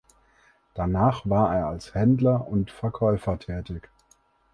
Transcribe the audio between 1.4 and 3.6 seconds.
er als Händler und Verkäufer